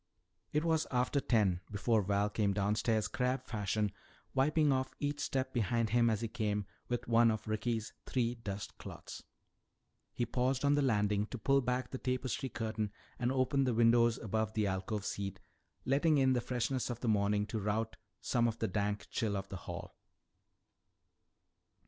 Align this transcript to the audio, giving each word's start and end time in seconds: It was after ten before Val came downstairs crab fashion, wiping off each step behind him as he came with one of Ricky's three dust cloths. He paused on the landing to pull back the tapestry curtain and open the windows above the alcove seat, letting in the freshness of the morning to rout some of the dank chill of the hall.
It 0.51 0.65
was 0.65 0.87
after 0.89 1.19
ten 1.19 1.61
before 1.69 2.01
Val 2.01 2.27
came 2.27 2.53
downstairs 2.53 3.07
crab 3.07 3.45
fashion, 3.45 3.91
wiping 4.33 4.71
off 4.71 4.95
each 4.99 5.19
step 5.19 5.53
behind 5.53 5.91
him 5.91 6.09
as 6.09 6.21
he 6.21 6.27
came 6.27 6.65
with 6.87 7.07
one 7.07 7.29
of 7.29 7.47
Ricky's 7.47 7.93
three 8.07 8.33
dust 8.33 8.75
cloths. 8.79 9.21
He 10.11 10.25
paused 10.25 10.65
on 10.65 10.73
the 10.73 10.81
landing 10.81 11.27
to 11.27 11.37
pull 11.37 11.61
back 11.61 11.91
the 11.91 11.99
tapestry 11.99 12.49
curtain 12.49 12.91
and 13.19 13.31
open 13.31 13.63
the 13.65 13.75
windows 13.75 14.17
above 14.17 14.53
the 14.55 14.65
alcove 14.65 15.05
seat, 15.05 15.39
letting 15.85 16.17
in 16.17 16.33
the 16.33 16.41
freshness 16.41 16.89
of 16.89 17.01
the 17.01 17.07
morning 17.07 17.45
to 17.45 17.59
rout 17.59 17.95
some 18.21 18.47
of 18.47 18.57
the 18.57 18.67
dank 18.67 19.05
chill 19.11 19.37
of 19.37 19.49
the 19.49 19.57
hall. 19.67 19.93